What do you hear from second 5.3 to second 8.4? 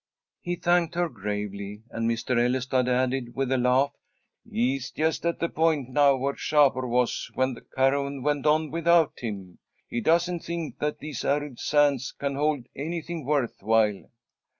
the point now where Shapur was when the caravan